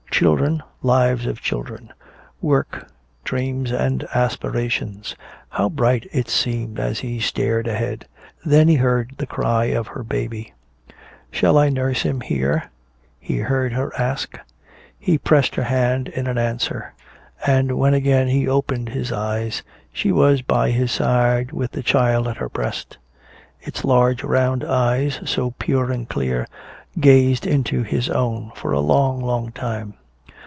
Children, 0.21 0.61
lives 0.83 1.25
of 1.25 1.41
children; 1.41 1.91
work, 2.41 2.87
dreams 3.23 3.71
and 3.71 4.03
aspirations. 4.13 5.15
How 5.49 5.67
bright 5.67 6.07
it 6.11 6.29
seemed 6.29 6.79
as 6.79 6.99
he 6.99 7.19
stared 7.19 7.65
ahead. 7.65 8.05
Then 8.45 8.67
he 8.67 8.75
heard 8.75 9.13
the 9.17 9.25
cry 9.25 9.65
of 9.73 9.87
her 9.87 10.03
baby. 10.03 10.53
"Shall 11.31 11.57
I 11.57 11.69
nurse 11.69 12.03
him 12.03 12.21
here?" 12.21 12.69
he 13.19 13.37
heard 13.39 13.73
her 13.73 13.91
ask. 13.97 14.37
He 14.99 15.17
pressed 15.17 15.55
her 15.55 15.63
hand 15.63 16.09
in 16.09 16.27
answer. 16.37 16.93
And 17.47 17.75
when 17.79 17.95
again 17.95 18.27
he 18.27 18.47
opened 18.47 18.89
his 18.89 19.11
eyes 19.11 19.63
she 19.91 20.11
was 20.11 20.43
by 20.43 20.69
his 20.69 20.91
side 20.91 21.51
with 21.51 21.71
the 21.71 21.81
child 21.81 22.27
at 22.27 22.37
her 22.37 22.49
breast. 22.49 22.95
Its 23.59 23.83
large 23.83 24.23
round 24.23 24.63
eyes, 24.63 25.19
so 25.25 25.49
pure 25.57 25.89
and 25.91 26.07
clear, 26.07 26.45
gazed 26.99 27.47
into 27.47 27.81
his 27.81 28.07
own 28.07 28.51
for 28.53 28.71
a 28.71 28.79
long, 28.81 29.19
long 29.19 29.51
time. 29.51 29.95